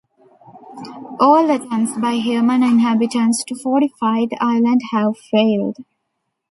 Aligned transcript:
All 1.19 1.47
attempts 1.51 1.95
by 1.99 2.13
human 2.13 2.63
inhabitants 2.63 3.43
to 3.43 3.53
fortify 3.53 4.25
the 4.27 4.37
island 4.41 4.81
have 4.91 5.15
failed. 5.15 5.77